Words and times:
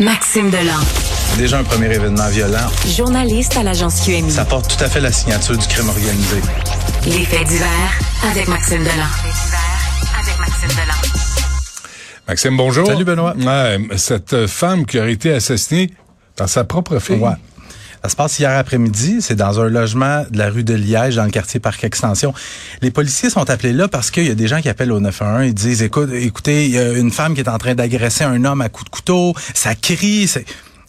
Maxime 0.00 0.48
Delan. 0.50 0.78
Déjà 1.36 1.58
un 1.58 1.64
premier 1.64 1.92
événement 1.92 2.28
violent. 2.28 2.68
Journaliste 2.86 3.56
à 3.56 3.64
l'agence 3.64 4.00
QMI. 4.02 4.30
Ça 4.30 4.44
porte 4.44 4.76
tout 4.76 4.84
à 4.84 4.88
fait 4.88 5.00
la 5.00 5.10
signature 5.10 5.56
du 5.58 5.66
crime 5.66 5.88
organisé. 5.88 6.36
Les 7.04 7.24
faits 7.24 7.48
divers 7.48 7.98
avec 8.30 8.46
Maxime 8.46 8.84
Delan. 8.84 8.92
avec 10.20 10.38
Maxime 10.38 10.68
Delan. 10.68 10.94
Maxime, 12.28 12.56
bonjour. 12.56 12.86
Salut, 12.86 13.04
Benoît. 13.04 13.34
Ouais, 13.36 13.78
cette 13.96 14.46
femme 14.46 14.86
qui 14.86 15.00
aurait 15.00 15.12
été 15.12 15.32
assassinée 15.32 15.90
par 16.36 16.48
sa 16.48 16.62
propre 16.62 17.00
fille. 17.00 17.16
Ouais. 17.16 17.32
Ça 18.08 18.12
se 18.12 18.16
passe 18.16 18.38
hier 18.38 18.52
après-midi. 18.52 19.18
C'est 19.20 19.34
dans 19.34 19.60
un 19.60 19.68
logement 19.68 20.24
de 20.30 20.38
la 20.38 20.48
rue 20.48 20.64
de 20.64 20.72
Liège, 20.72 21.16
dans 21.16 21.26
le 21.26 21.30
quartier 21.30 21.60
Parc 21.60 21.84
Extension. 21.84 22.32
Les 22.80 22.90
policiers 22.90 23.28
sont 23.28 23.50
appelés 23.50 23.74
là 23.74 23.86
parce 23.86 24.10
qu'il 24.10 24.26
y 24.26 24.30
a 24.30 24.34
des 24.34 24.48
gens 24.48 24.62
qui 24.62 24.70
appellent 24.70 24.92
au 24.92 24.98
911. 24.98 25.46
Ils 25.46 25.52
disent, 25.52 25.82
écoute, 25.82 26.08
écoutez, 26.14 26.64
il 26.64 26.70
y 26.70 26.78
a 26.78 26.92
une 26.92 27.10
femme 27.10 27.34
qui 27.34 27.42
est 27.42 27.50
en 27.50 27.58
train 27.58 27.74
d'agresser 27.74 28.24
un 28.24 28.46
homme 28.46 28.62
à 28.62 28.70
coups 28.70 28.86
de 28.86 28.88
couteau. 28.88 29.34
Ça 29.52 29.74
crie. 29.74 30.24
Les 30.24 30.44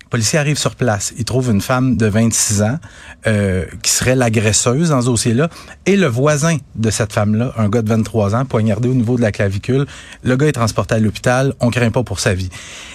policiers 0.10 0.40
arrivent 0.40 0.58
sur 0.58 0.76
place. 0.76 1.12
Ils 1.18 1.26
trouvent 1.26 1.52
une 1.52 1.60
femme 1.60 1.98
de 1.98 2.06
26 2.06 2.62
ans 2.62 2.80
euh, 3.28 3.66
qui 3.84 3.92
serait 3.92 4.16
l'agresseuse 4.16 4.92
dans 4.92 5.02
ce 5.02 5.08
dossier-là 5.08 5.50
et 5.86 5.98
le 5.98 6.08
voisin 6.08 6.56
de 6.76 6.90
cette 6.90 7.12
femme-là, 7.12 7.52
un 7.58 7.68
gars 7.68 7.82
de 7.82 7.90
23 7.90 8.34
ans, 8.34 8.46
poignardé 8.46 8.88
au 8.88 8.94
niveau 8.94 9.18
de 9.18 9.22
la 9.22 9.34
clavicule. 9.34 9.88
Le 10.24 10.38
gars 10.38 10.48
est 10.48 10.54
transporté 10.54 10.96
à 10.96 11.00
l'hôpital. 11.00 11.54
On 11.60 11.70
craint 11.70 11.92
pas 11.92 12.04
pour 12.04 12.22
sa 12.22 12.34
vie. 12.34 12.50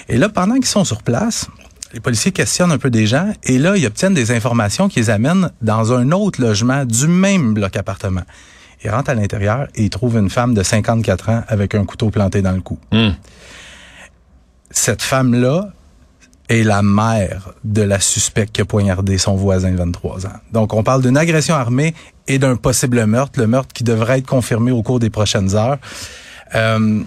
Et 0.08 0.16
là, 0.16 0.30
pendant 0.30 0.54
qu'ils 0.54 0.64
sont 0.64 0.84
sur 0.84 1.02
place, 1.02 1.50
les 1.94 2.00
policiers 2.00 2.32
questionnent 2.32 2.72
un 2.72 2.78
peu 2.78 2.90
des 2.90 3.06
gens 3.06 3.32
et 3.44 3.56
là, 3.56 3.76
ils 3.76 3.86
obtiennent 3.86 4.14
des 4.14 4.32
informations 4.32 4.88
qui 4.88 4.98
les 4.98 5.10
amènent 5.10 5.50
dans 5.62 5.92
un 5.92 6.10
autre 6.10 6.40
logement 6.40 6.84
du 6.84 7.06
même 7.06 7.54
bloc 7.54 7.76
appartement. 7.76 8.22
Ils 8.82 8.90
rentrent 8.90 9.10
à 9.10 9.14
l'intérieur 9.14 9.68
et 9.76 9.84
ils 9.84 9.90
trouvent 9.90 10.16
une 10.16 10.28
femme 10.28 10.54
de 10.54 10.62
54 10.64 11.28
ans 11.28 11.44
avec 11.46 11.74
un 11.76 11.84
couteau 11.84 12.10
planté 12.10 12.42
dans 12.42 12.50
le 12.50 12.60
cou. 12.60 12.78
Hmm. 12.90 13.12
Cette 14.70 15.02
femme-là 15.02 15.70
est 16.48 16.64
la 16.64 16.82
mère 16.82 17.52
de 17.62 17.82
la 17.82 18.00
suspecte 18.00 18.52
qui 18.52 18.60
a 18.60 18.64
poignardé 18.64 19.16
son 19.16 19.36
voisin 19.36 19.70
de 19.70 19.76
23 19.76 20.26
ans. 20.26 20.40
Donc, 20.52 20.74
on 20.74 20.82
parle 20.82 21.00
d'une 21.00 21.16
agression 21.16 21.54
armée 21.54 21.94
et 22.26 22.38
d'un 22.40 22.56
possible 22.56 23.06
meurtre, 23.06 23.38
le 23.38 23.46
meurtre 23.46 23.72
qui 23.72 23.84
devrait 23.84 24.18
être 24.18 24.26
confirmé 24.26 24.72
au 24.72 24.82
cours 24.82 24.98
des 24.98 25.10
prochaines 25.10 25.54
heures. 25.54 25.78
Euh, 26.56 27.02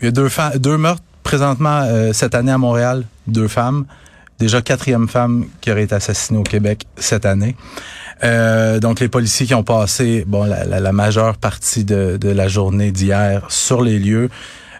il 0.00 0.04
y 0.04 0.08
a 0.08 0.10
deux, 0.10 0.28
deux 0.56 0.76
meurtres 0.76 1.02
présentement 1.22 1.82
euh, 1.84 2.12
cette 2.12 2.34
année 2.34 2.52
à 2.52 2.58
Montréal, 2.58 3.04
deux 3.28 3.48
femmes. 3.48 3.86
Déjà 4.38 4.60
quatrième 4.60 5.08
femme 5.08 5.46
qui 5.60 5.70
aurait 5.70 5.84
été 5.84 5.94
assassinée 5.94 6.38
au 6.38 6.42
Québec 6.42 6.86
cette 6.96 7.24
année. 7.24 7.56
Euh, 8.24 8.80
donc 8.80 9.00
les 9.00 9.08
policiers 9.08 9.46
qui 9.46 9.54
ont 9.54 9.62
passé 9.62 10.24
bon 10.26 10.44
la, 10.44 10.64
la, 10.64 10.80
la 10.80 10.92
majeure 10.92 11.36
partie 11.36 11.84
de, 11.84 12.16
de 12.18 12.28
la 12.28 12.48
journée 12.48 12.90
d'hier 12.90 13.46
sur 13.48 13.82
les 13.82 13.98
lieux. 13.98 14.30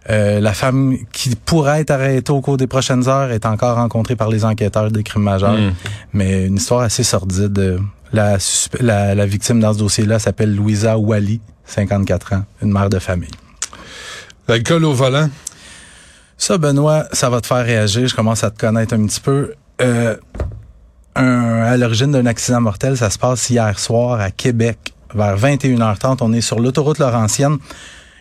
Euh, 0.09 0.41
la 0.41 0.53
femme 0.55 0.97
qui 1.13 1.35
pourrait 1.35 1.81
être 1.81 1.91
arrêtée 1.91 2.31
au 2.31 2.41
cours 2.41 2.57
des 2.57 2.67
prochaines 2.67 3.09
heures 3.09 3.33
est 3.33 3.45
encore 3.45 3.77
rencontrée 3.77 4.15
par 4.15 4.29
les 4.29 4.45
enquêteurs 4.45 4.91
des 4.91 5.03
crimes 5.03 5.25
majeurs. 5.25 5.55
Mm. 5.57 5.73
Mais 6.13 6.47
une 6.47 6.57
histoire 6.57 6.83
assez 6.83 7.03
sordide. 7.03 7.79
La, 8.13 8.39
la, 8.79 9.15
la 9.15 9.27
victime 9.27 9.59
dans 9.59 9.73
ce 9.75 9.79
dossier-là 9.79 10.21
s'appelle 10.21 10.55
Louisa 10.55 10.97
Wally, 10.97 11.41
54 11.65 12.35
ans, 12.35 12.45
une 12.63 12.73
mère 12.73 12.89
de 12.89 13.01
famille. 13.01 13.31
L'alcool 14.47 14.85
au 14.85 14.93
volant? 14.93 15.29
Ça, 16.39 16.59
Benoît, 16.59 17.07
ça 17.13 17.31
va 17.31 17.41
te 17.41 17.47
faire 17.47 17.65
réagir. 17.65 18.07
Je 18.09 18.15
commence 18.15 18.45
à 18.45 18.51
te 18.51 18.59
connaître 18.59 18.95
un 18.95 19.07
petit 19.07 19.21
peu. 19.21 19.55
Euh, 19.81 20.17
un- 21.15 21.63
à 21.63 21.77
l'origine 21.77 22.11
d'un 22.13 22.27
accident 22.27 22.61
mortel, 22.61 22.97
ça 22.97 23.11
se 23.11 23.19
passe 23.19 23.49
hier 23.49 23.79
soir 23.79 24.21
à 24.21 24.31
Québec, 24.31 24.95
vers 25.15 25.37
21h30. 25.37 26.19
On 26.21 26.33
est 26.33 26.41
sur 26.43 26.59
l'autoroute 26.61 26.99
Laurentienne. 26.99 27.57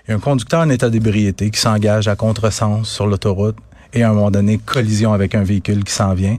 Il 0.07 0.11
y 0.11 0.13
a 0.13 0.17
un 0.17 0.19
conducteur 0.19 0.61
en 0.61 0.69
état 0.69 0.89
d'ébriété 0.89 1.49
qui 1.49 1.59
s'engage 1.59 2.07
à 2.07 2.15
contresens 2.15 2.87
sur 2.87 3.07
l'autoroute 3.07 3.57
et 3.93 4.03
à 4.03 4.09
un 4.09 4.13
moment 4.13 4.31
donné, 4.31 4.57
collision 4.59 5.13
avec 5.13 5.35
un 5.35 5.43
véhicule 5.43 5.83
qui 5.83 5.93
s'en 5.93 6.13
vient. 6.13 6.37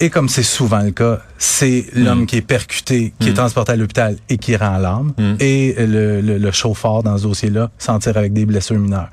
Et 0.00 0.10
comme 0.10 0.28
c'est 0.28 0.44
souvent 0.44 0.80
le 0.80 0.92
cas, 0.92 1.20
c'est 1.38 1.86
l'homme 1.94 2.26
qui 2.26 2.36
est 2.36 2.40
percuté, 2.42 3.12
qui 3.18 3.30
est 3.30 3.34
transporté 3.34 3.72
à 3.72 3.76
l'hôpital 3.76 4.16
et 4.28 4.38
qui 4.38 4.54
rend 4.56 4.78
l'âme. 4.78 5.12
Mm. 5.18 5.34
Et 5.40 5.74
le, 5.76 6.20
le, 6.20 6.38
le 6.38 6.50
chauffeur 6.52 7.02
dans 7.02 7.18
ce 7.18 7.24
dossier-là 7.24 7.70
s'en 7.78 7.98
tire 7.98 8.16
avec 8.16 8.32
des 8.32 8.46
blessures 8.46 8.78
mineures. 8.78 9.10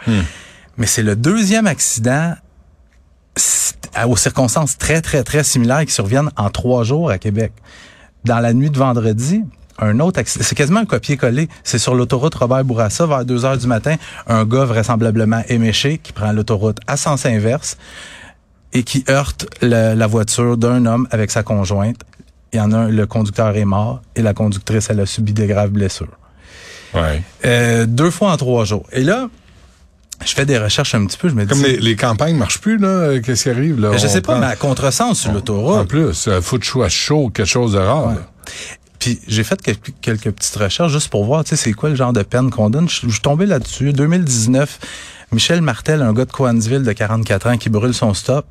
Mais 0.78 0.86
c'est 0.86 1.04
le 1.04 1.16
deuxième 1.16 1.68
accident 1.68 2.36
aux 4.08 4.18
circonstances 4.18 4.78
très, 4.78 5.02
très, 5.02 5.24
très 5.24 5.44
similaires 5.44 5.86
qui 5.86 5.94
surviennent 5.94 6.32
en 6.36 6.50
trois 6.50 6.84
jours 6.84 7.10
à 7.10 7.18
Québec. 7.18 7.54
Dans 8.26 8.40
la 8.40 8.54
nuit 8.54 8.70
de 8.70 8.78
vendredi, 8.78 9.44
un 9.80 10.00
autre 10.00 10.20
accident, 10.20 10.44
c'est 10.48 10.56
quasiment 10.56 10.82
un 10.82 10.86
copier-coller. 10.86 11.50
C'est 11.64 11.80
sur 11.80 11.96
l'autoroute 11.96 12.36
Robert 12.36 12.64
Bourassa, 12.64 13.06
vers 13.06 13.26
2 13.26 13.46
heures 13.46 13.58
du 13.58 13.68
matin, 13.68 13.96
un 14.28 14.46
gars 14.46 14.66
vraisemblablement 14.66 15.44
éméché 15.48 15.98
qui 15.98 16.14
prend 16.14 16.32
l'autoroute 16.32 16.78
à 16.88 16.98
sens 16.98 17.26
inverse 17.26 17.78
et 18.74 18.84
qui 18.84 19.06
heurte 19.10 19.48
la, 19.62 19.96
la 19.96 20.08
voiture 20.08 20.58
d'un 20.58 20.86
homme 20.86 21.08
avec 21.12 21.32
sa 21.32 21.44
conjointe. 21.44 22.02
Il 22.54 22.58
y 22.58 22.62
en 22.62 22.72
a 22.72 22.78
un, 22.78 22.88
le 22.90 23.06
conducteur 23.06 23.56
est 23.56 23.66
mort 23.66 24.02
et 24.16 24.22
la 24.22 24.34
conductrice, 24.34 24.90
elle 24.90 25.00
a 25.02 25.06
subi 25.06 25.34
des 25.34 25.48
graves 25.48 25.72
blessures. 25.72 26.18
Ouais. 26.94 27.22
Euh, 27.46 27.86
deux 27.86 28.12
fois 28.12 28.32
en 28.32 28.38
trois 28.38 28.64
jours. 28.64 28.86
Et 28.94 29.04
là, 29.04 29.30
je 30.24 30.34
fais 30.34 30.46
des 30.46 30.58
recherches 30.58 30.96
un 30.96 31.06
petit 31.06 31.18
peu, 31.18 31.30
je 31.30 31.34
me 31.36 31.44
dis... 31.44 31.50
Comme 31.50 31.64
les, 31.64 31.78
les 31.78 31.96
campagnes 31.96 32.36
marchent 32.38 32.62
plus, 32.62 32.78
là, 32.78 32.88
euh, 32.88 33.22
qu'est-ce 33.22 33.44
qui 33.44 33.50
arrive, 33.50 33.80
là? 33.80 33.96
je 33.98 34.06
On 34.06 34.10
sais 34.10 34.22
pas, 34.22 34.34
prend- 34.34 34.42
mais 34.42 34.48
à 34.48 34.56
contresens 34.56 35.20
sur 35.20 35.32
En 35.32 35.34
l'autoroute. 35.34 35.88
plus, 35.88 36.28
il 36.34 36.42
faut 36.42 36.58
tu 36.58 36.68
sois 36.70 36.90
chaud, 36.90 37.30
quelque 37.30 37.46
chose 37.48 37.74
de 37.74 37.80
rare. 37.80 38.08
Ouais. 38.08 38.14
Puis 39.00 39.20
j'ai 39.28 39.44
fait 39.44 39.62
quelques, 39.62 39.94
quelques 40.02 40.32
petites 40.32 40.56
recherches 40.56 40.92
juste 40.92 41.10
pour 41.10 41.26
voir, 41.26 41.44
tu 41.44 41.50
sais, 41.52 41.56
c'est 41.58 41.74
quoi 41.74 41.90
le 41.90 41.96
genre 41.96 42.14
de 42.14 42.24
peine 42.24 42.50
qu'on 42.50 42.70
donne. 42.70 42.90
Je 42.90 43.02
je 43.06 43.12
suis 43.12 43.22
tombé 43.22 43.46
là-dessus. 43.46 43.94
2019, 43.94 44.80
Michel 45.32 45.62
Martel, 45.62 46.02
un 46.02 46.14
gars 46.14 46.26
de 46.26 46.32
Coansville 46.32 46.84
de 46.84 46.92
44 46.92 47.48
ans 47.48 47.58
qui 47.58 47.70
brûle 47.70 47.94
son 47.94 48.14
stop 48.14 48.46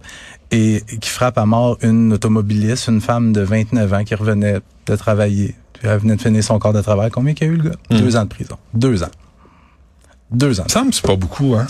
et 0.53 0.83
qui 1.01 1.09
frappe 1.11 1.39
à 1.39 1.47
mort 1.47 1.79
une 1.83 2.13
automobiliste, 2.13 2.87
une 2.89 3.01
femme 3.01 3.33
de 3.33 3.41
29 3.41 3.93
ans 3.93 4.05
qui 4.05 4.15
revenait 4.15 4.61
de 4.87 4.97
travailler. 4.97 5.55
Puis 5.73 5.89
elle 5.89 5.99
venait 5.99 6.17
de 6.17 6.21
finir 6.23 6.45
son 6.45 6.59
corps 6.61 6.73
de 6.73 6.83
travail. 6.83 7.11
Combien 7.11 7.35
qu'il 7.35 7.49
y 7.49 7.51
a 7.51 7.53
eu, 7.53 7.57
le 7.57 7.71
gars? 7.71 7.77
Mm. 7.91 7.97
Deux 7.99 8.17
ans 8.17 8.25
de 8.25 8.29
prison. 8.29 8.57
Deux 8.75 9.03
ans. 9.03 9.11
Deux 10.35 10.61
ans. 10.61 10.65
Semble 10.69 10.91
que 10.91 10.97
c'est 10.97 11.07
pas 11.07 11.17
beaucoup, 11.17 11.55
hein? 11.55 11.67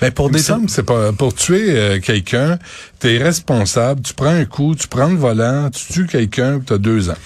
Ben, 0.00 0.10
pour 0.10 0.30
des 0.30 0.38
c'est 0.68 0.82
pas 0.82 1.12
pour 1.12 1.34
tuer 1.34 1.66
euh, 1.76 2.00
quelqu'un, 2.00 2.58
t'es 2.98 3.18
responsable, 3.18 4.00
tu 4.00 4.14
prends 4.14 4.26
un 4.30 4.46
coup, 4.46 4.74
tu 4.74 4.88
prends 4.88 5.08
le 5.08 5.16
volant, 5.16 5.68
tu 5.70 5.92
tues 5.92 6.06
quelqu'un, 6.06 6.56
puis 6.58 6.64
t'as 6.66 6.78
deux 6.78 7.10
ans. 7.10 7.16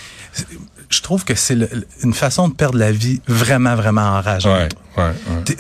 je 0.91 1.01
trouve 1.01 1.25
que 1.25 1.35
c'est 1.37 1.57
une 2.03 2.15
façon 2.15 2.49
de 2.49 2.55
perdre 2.55 2.79
la 2.79 2.91
vie 2.91 3.21
vraiment, 3.29 3.77
vraiment 3.77 4.03
enrageante. 4.03 4.73
Ouais, 4.97 5.03
ouais, 5.05 5.11
ouais. 5.11 5.57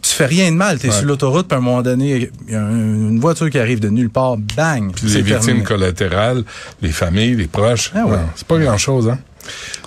Tu 0.00 0.10
fais 0.10 0.26
rien 0.26 0.50
de 0.50 0.56
mal, 0.56 0.78
tu 0.78 0.86
es 0.86 0.90
sur 0.90 1.04
l'autoroute, 1.04 1.48
puis 1.48 1.54
à 1.56 1.58
un 1.58 1.62
moment 1.62 1.82
donné, 1.82 2.30
il 2.46 2.52
y 2.52 2.56
a 2.56 2.62
un- 2.62 2.70
une 2.70 3.20
voiture 3.20 3.50
qui 3.50 3.58
arrive 3.58 3.78
de 3.80 3.88
nulle 3.88 4.08
part, 4.10 4.36
bang, 4.36 4.92
Puis 4.94 5.06
les 5.08 5.20
victimes 5.22 5.40
terminé. 5.46 5.64
collatérales, 5.64 6.44
les 6.80 6.92
familles, 6.92 7.34
les 7.36 7.46
proches. 7.48 7.92
Ah 7.94 8.04
c'est 8.36 8.46
pas 8.46 8.58
grand-chose, 8.58 9.08
hein? 9.08 9.18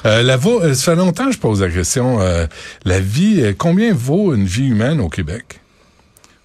Euh, 0.06 0.22
la 0.24 0.36
euh, 0.36 0.74
ça 0.74 0.92
fait 0.92 0.96
longtemps 0.96 1.26
que 1.28 1.32
je 1.34 1.40
pose 1.40 1.62
la 1.62 1.70
question. 1.70 2.22
euh, 2.22 2.48
la 2.84 3.00
vie, 3.00 3.56
combien 3.58 3.94
vaut 3.94 4.34
une 4.34 4.46
vie 4.46 4.68
humaine 4.68 5.00
au 5.00 5.10
Québec? 5.10 5.62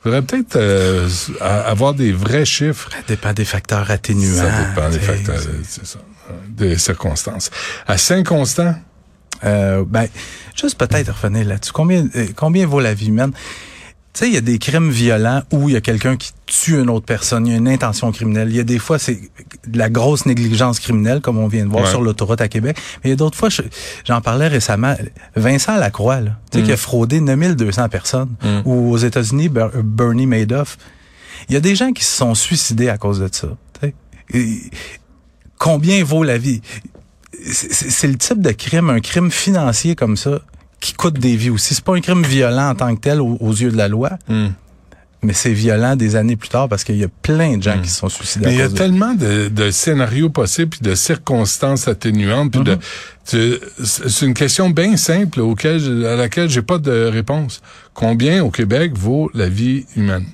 faudrait 0.03 0.23
peut-être 0.23 0.57
euh, 0.57 1.09
avoir 1.43 1.93
des 1.93 2.11
vrais 2.13 2.47
chiffres. 2.47 2.89
Ça 2.91 2.97
dépend 3.07 3.35
des 3.35 3.45
facteurs 3.45 3.91
atténuants. 3.91 4.35
Ça 4.35 4.51
dépend 4.67 4.89
des 4.89 4.99
facteurs, 4.99 5.39
c'est- 5.69 5.85
ça, 5.85 5.99
des 6.49 6.79
circonstances. 6.79 7.51
À 7.87 7.99
Saint-Constant, 7.99 8.77
ben, 9.43 10.07
juste 10.57 10.79
peut-être 10.79 11.13
revenir 11.13 11.47
là-dessus. 11.47 11.73
Combien, 11.73 12.09
combien 12.35 12.67
vaut 12.67 12.81
la 12.81 12.95
vie 12.95 13.09
humaine? 13.09 13.33
Tu 14.13 14.21
sais, 14.21 14.27
il 14.29 14.35
y 14.35 14.37
a 14.37 14.41
des 14.41 14.59
crimes 14.59 14.91
violents 14.91 15.43
où 15.53 15.69
il 15.69 15.75
y 15.75 15.77
a 15.77 15.81
quelqu'un 15.81 16.17
qui 16.17 16.33
tue 16.47 16.81
une 16.81 16.91
autre 16.91 17.07
personne, 17.07 17.47
il 17.47 17.53
y 17.53 17.55
a 17.55 17.59
une 17.59 17.69
intention 17.69 18.11
criminelle. 18.11 18.49
Il 18.51 18.57
y 18.57 18.61
a 18.61 18.65
des 18.65 18.81
fois, 18.81 18.99
c'est 18.99 19.21
de 19.69 19.79
la 19.79 19.89
grosse 19.89 20.27
négligence 20.27 20.81
criminelle, 20.81 21.21
comme 21.21 21.39
on 21.39 21.47
vient 21.47 21.65
de 21.65 21.71
voir 21.71 21.85
Ouais. 21.85 21.91
sur 21.91 22.03
l'autoroute 22.03 22.41
à 22.41 22.49
Québec. 22.49 22.77
Mais 23.05 23.09
il 23.09 23.11
y 23.11 23.13
a 23.13 23.17
d'autres 23.17 23.39
fois, 23.39 23.51
je- 23.51 23.63
j'en 24.05 24.21
parlais 24.21 24.49
récemment, 24.49 24.97
Vincent 25.37 25.77
Lacroix, 25.77 26.21
là, 26.21 26.39
tu 26.51 26.59
sais, 26.59 26.65
qui 26.65 26.73
a 26.73 26.77
fraudé 26.77 27.21
9200 27.21 27.89
personnes. 27.89 28.35
Mm. 28.43 28.63
Ou 28.65 28.91
aux 28.91 28.97
États-Unis, 28.99 29.49
Ber- 29.49 29.71
Bernie 29.85 30.27
Madoff. 30.27 30.77
Il 31.49 31.55
y 31.55 31.57
a 31.57 31.61
des 31.61 31.77
gens 31.77 31.93
qui 31.93 32.05
se 32.05 32.17
sont 32.17 32.35
suicidés 32.35 32.89
à 32.89 32.99
cause 32.99 33.21
de 33.21 33.29
ça. 33.31 33.49
Et 34.33 34.61
combien 35.59 36.03
vaut 36.05 36.23
la 36.25 36.39
vie? 36.39 36.63
C'est 37.43 38.07
le 38.09 38.17
type 38.17 38.41
de 38.41 38.51
crime, 38.53 38.91
un 38.91 39.01
crime 39.01 39.31
financier 39.31 39.95
comme 39.97 40.17
ça, 40.17 40.41
qui 40.81 40.95
coûte 40.95 41.19
des 41.19 41.37
vies 41.37 41.51
aussi. 41.51 41.75
C'est 41.75 41.85
pas 41.85 41.95
un 41.95 42.01
crime 42.01 42.23
violent 42.25 42.71
en 42.71 42.75
tant 42.75 42.95
que 42.95 43.01
tel 43.01 43.21
aux, 43.21 43.37
aux 43.41 43.53
yeux 43.53 43.71
de 43.71 43.77
la 43.77 43.89
loi, 43.89 44.11
hmm. 44.29 44.49
mais 45.23 45.35
c'est 45.35 45.53
violent 45.53 45.95
des 45.97 46.17
années 46.17 46.37
plus 46.37 46.49
tard 46.49 46.69
parce 46.69 46.85
qu'il 46.85 46.97
y 46.97 47.05
a 47.05 47.09
plein 47.23 47.59
de 47.59 47.63
gens 47.63 47.79
qui 47.83 47.89
se 47.91 47.99
sont 47.99 48.09
suicidés 48.09 48.47
mais 48.47 48.55
il 48.55 48.59
y 48.59 48.63
a 48.63 48.69
de 48.69 48.75
tellement 48.75 49.13
de, 49.15 49.49
de 49.49 49.71
scénarios 49.71 50.31
possibles, 50.31 50.71
puis 50.71 50.81
de 50.81 50.95
circonstances 50.95 51.87
atténuantes, 51.89 52.57
tu- 53.29 53.59
c'est 53.85 54.25
une 54.27 54.35
question 54.35 54.71
bien 54.71 54.97
simple 54.97 55.41
auquel, 55.41 56.07
à 56.07 56.17
laquelle 56.17 56.49
j'ai 56.49 56.63
pas 56.63 56.79
de 56.79 57.05
réponse. 57.07 57.61
Combien 57.95 58.43
au 58.43 58.51
Québec 58.51 58.93
vaut 58.97 59.31
la 59.35 59.49
vie 59.49 59.85
humaine? 59.97 60.25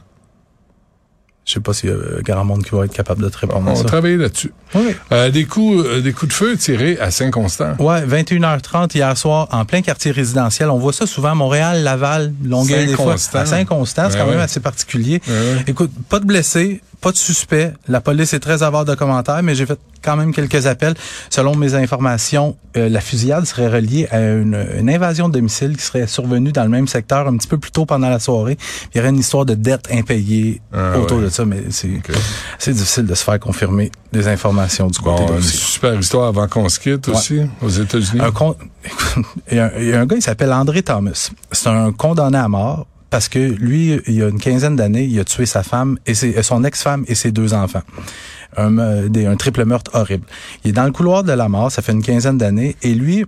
Je 1.46 1.52
sais 1.52 1.60
pas 1.60 1.72
s'il 1.72 1.90
y 1.90 1.93
a 1.93 1.96
grand 2.22 2.44
monde 2.44 2.64
qui 2.64 2.75
va 2.75 2.84
être 2.87 2.93
capable 2.93 3.22
de 3.22 3.28
te 3.28 3.38
répondre 3.38 3.62
On 3.66 3.70
à 3.70 3.75
va 3.75 3.76
ça. 3.78 3.84
travailler 3.84 4.16
là-dessus. 4.16 4.52
Oui. 4.75 4.96
Euh, 5.12 5.31
des 5.31 5.44
coups, 5.44 5.87
euh, 5.87 6.00
des 6.00 6.12
coups 6.12 6.31
de 6.31 6.34
feu 6.34 6.56
tirés 6.56 6.98
à 6.98 7.12
Saint-Constant. 7.12 7.76
Ouais, 7.78 8.04
21h30 8.04 8.96
hier 8.96 9.16
soir, 9.16 9.46
en 9.52 9.64
plein 9.64 9.81
quartier 9.81 10.10
résidentiel. 10.10 10.70
On 10.70 10.78
voit 10.78 10.93
ça 10.93 11.06
souvent 11.06 11.31
à 11.31 11.34
Montréal, 11.37 11.84
Laval, 11.84 12.32
Longueuil, 12.44 12.87
des 12.88 12.94
fois. 12.94 13.16
Saint-Constant. 13.16 13.38
À 13.38 13.46
Saint-Constant, 13.46 14.06
c'est 14.10 14.16
Ouais, 14.19 14.25
quand 14.25 14.31
même 14.31 14.40
assez 14.40 14.58
particulier. 14.58 15.22
Ouais, 15.28 15.32
ouais. 15.34 15.64
Écoute, 15.69 15.93
pas 16.08 16.19
de 16.19 16.25
blessés, 16.26 16.81
pas 17.00 17.12
de 17.12 17.16
suspect. 17.16 17.72
La 17.88 18.00
police 18.00 18.32
est 18.34 18.40
très 18.40 18.62
avare 18.62 18.84
de 18.84 18.94
commentaires, 18.94 19.43
mais 19.43 19.54
j'ai 19.54 19.66
fait 19.66 19.78
quand 20.02 20.16
même 20.16 20.32
quelques 20.32 20.66
appels. 20.66 20.94
Selon 21.31 21.54
mes 21.56 21.75
informations, 21.75 22.56
euh, 22.76 22.88
la 22.88 23.00
fusillade 23.00 23.44
serait 23.44 23.69
reliée 23.69 24.06
à 24.10 24.20
une, 24.20 24.66
une, 24.78 24.88
invasion 24.90 25.28
de 25.28 25.34
domicile 25.34 25.76
qui 25.76 25.82
serait 25.84 26.06
survenue 26.06 26.52
dans 26.52 26.62
le 26.62 26.69
même 26.69 26.87
secteur 26.87 27.26
un 27.26 27.37
petit 27.37 27.48
peu 27.48 27.58
plus 27.58 27.70
tôt 27.72 27.87
pendant 27.87 28.08
la 28.08 28.19
soirée. 28.19 28.56
Il 28.94 28.98
y 28.98 29.00
aurait 29.00 29.10
une 29.10 29.19
histoire 29.19 29.44
de 29.44 29.54
dette 29.54 29.88
impayée 29.93 30.60
Ah, 30.72 30.98
autour 30.98 31.19
ouais. 31.19 31.25
de 31.25 31.28
ça, 31.28 31.44
mais 31.44 31.64
c'est 31.70 31.88
Ok. 31.96 32.12
c'est 32.58 32.72
difficile 32.72 33.06
de 33.06 33.14
se 33.14 33.25
faire 33.25 33.40
confirmer 33.40 33.90
des 34.12 34.28
informations 34.28 34.87
du 34.88 34.98
côté 34.98 35.25
Bon, 35.25 35.31
de 35.32 35.37
une 35.37 35.43
super 35.43 35.98
histoire 35.98 36.28
avant 36.28 36.46
qu'on 36.48 36.69
se 36.69 36.78
quitte 36.78 37.08
aussi, 37.08 37.40
aux 37.62 37.69
États-Unis. 37.69 38.20
Un 38.20 38.31
con... 38.31 38.56
il, 39.50 39.56
y 39.56 39.60
a 39.60 39.66
un, 39.66 39.70
il 39.78 39.88
y 39.88 39.93
a 39.93 40.00
un 40.00 40.06
gars, 40.06 40.16
il 40.16 40.22
s'appelle 40.22 40.52
André 40.52 40.82
Thomas. 40.82 41.31
C'est 41.52 41.69
un 41.69 41.93
condamné 41.93 42.38
à 42.38 42.48
mort 42.48 42.87
parce 43.17 43.31
que 43.31 43.39
lui, 43.39 43.99
il 44.07 44.13
y 44.15 44.23
a 44.23 44.29
une 44.29 44.39
quinzaine 44.39 44.77
d'années, 44.77 45.05
il 45.05 45.19
a 45.19 45.25
tué 45.25 45.47
sa 45.47 45.63
femme 45.63 45.99
et 46.05 46.13
ses- 46.13 46.43
son 46.43 46.63
ex-femme 46.65 47.03
et 47.09 47.15
ses 47.15 47.31
deux 47.33 47.55
enfants. 47.55 47.81
Un, 48.59 48.77
un 48.79 49.37
triple 49.37 49.65
meurtre 49.65 49.91
horrible. 49.95 50.27
Il 50.65 50.69
est 50.71 50.73
dans 50.75 50.85
le 50.85 50.93
couloir 50.93 51.25
de 51.25 51.33
la 51.33 51.49
mort, 51.49 51.73
ça 51.73 51.81
fait 51.81 51.93
une 51.93 52.03
quinzaine 52.03 52.37
d'années, 52.37 52.77
et 52.83 52.93
lui, 52.95 53.25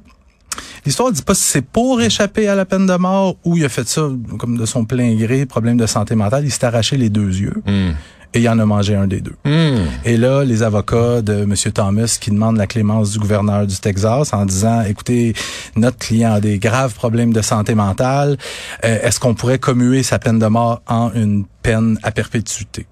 l'histoire 0.84 1.10
dit 1.10 1.22
pas 1.22 1.34
si 1.34 1.44
c'est 1.44 1.62
pour 1.64 2.02
échapper 2.02 2.48
à 2.48 2.54
la 2.54 2.66
peine 2.66 2.84
de 2.86 2.94
mort 2.96 3.36
ou 3.44 3.56
il 3.56 3.64
a 3.64 3.70
fait 3.70 3.88
ça 3.88 4.10
comme 4.38 4.58
de 4.58 4.66
son 4.66 4.84
plein 4.84 5.14
gré, 5.14 5.46
problème 5.46 5.78
de 5.78 5.86
santé 5.86 6.14
mentale, 6.14 6.44
il 6.44 6.50
s'est 6.52 6.66
arraché 6.66 6.98
les 6.98 7.08
deux 7.08 7.32
yeux 7.44 7.54
Hmm. 7.66 7.92
Et 8.34 8.40
il 8.40 8.48
en 8.48 8.58
a 8.58 8.66
mangé 8.66 8.94
un 8.94 9.06
des 9.06 9.20
deux. 9.20 9.36
Hmm. 9.44 9.86
Et 10.04 10.16
là, 10.16 10.44
les 10.44 10.62
avocats 10.62 11.22
de 11.22 11.42
M. 11.42 11.54
Thomas 11.72 12.18
qui 12.20 12.30
demandent 12.30 12.58
la 12.58 12.66
clémence 12.66 13.12
du 13.12 13.18
gouverneur 13.18 13.66
du 13.66 13.76
Texas 13.76 14.32
en 14.32 14.44
disant, 14.44 14.82
écoutez, 14.82 15.34
notre 15.76 15.98
client 15.98 16.34
a 16.34 16.40
des 16.40 16.58
graves 16.58 16.94
problèmes 16.94 17.32
de 17.32 17.42
santé 17.42 17.74
mentale. 17.74 18.36
Euh, 18.84 18.98
Est-ce 19.02 19.18
qu'on 19.20 19.34
pourrait 19.34 19.58
commuer 19.58 20.02
sa 20.02 20.18
peine 20.18 20.38
de 20.38 20.46
mort 20.46 20.82
en 20.86 21.12
une 21.14 21.44
peine 21.62 21.98
à 22.02 22.10
perpétuité? 22.10 22.86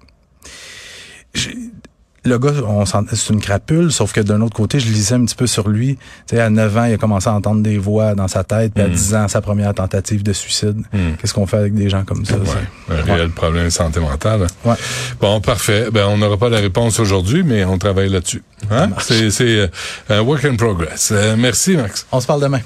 Le 2.27 2.37
gars, 2.37 2.51
on 2.67 2.85
c'est 2.85 3.33
une 3.33 3.39
crapule, 3.39 3.91
sauf 3.91 4.11
que 4.11 4.19
d'un 4.19 4.41
autre 4.41 4.55
côté, 4.55 4.79
je 4.79 4.91
lisais 4.91 5.15
un 5.15 5.23
petit 5.23 5.35
peu 5.35 5.47
sur 5.47 5.69
lui. 5.69 5.97
Tu 6.27 6.35
sais, 6.35 6.41
à 6.41 6.49
9 6.49 6.77
ans, 6.77 6.83
il 6.85 6.93
a 6.93 6.97
commencé 6.97 7.29
à 7.29 7.33
entendre 7.33 7.61
des 7.61 7.77
voix 7.77 8.15
dans 8.15 8.27
sa 8.27 8.43
tête, 8.43 8.73
puis 8.73 8.83
à 8.83 8.89
10 8.89 9.15
ans, 9.15 9.27
sa 9.27 9.41
première 9.41 9.73
tentative 9.73 10.23
de 10.23 10.33
suicide. 10.33 10.77
Hmm. 10.91 11.13
Qu'est-ce 11.19 11.33
qu'on 11.33 11.47
fait 11.47 11.57
avec 11.57 11.73
des 11.73 11.89
gens 11.89 12.03
comme 12.03 12.25
ça? 12.25 12.35
Ouais, 12.35 12.45
ça? 12.45 12.93
un 12.95 13.01
réel 13.01 13.29
problème 13.29 13.65
de 13.65 13.69
santé 13.69 13.99
mentale. 13.99 14.47
Ouais. 14.65 14.75
Bon, 15.21 15.39
parfait. 15.39 15.89
Ben, 15.91 16.05
on 16.07 16.17
n'aura 16.17 16.37
pas 16.37 16.49
la 16.49 16.59
réponse 16.59 16.99
aujourd'hui, 16.99 17.43
mais 17.43 17.63
on 17.63 17.77
travaille 17.77 18.09
là-dessus. 18.09 18.43
Hein? 18.71 18.89
C'est, 18.99 19.29
c'est 19.29 19.59
euh, 19.59 19.67
un 20.09 20.21
work 20.21 20.43
in 20.43 20.55
progress. 20.55 21.11
Euh, 21.13 21.35
merci, 21.37 21.77
Max. 21.77 22.05
On 22.11 22.19
se 22.19 22.27
parle 22.27 22.41
demain. 22.41 22.59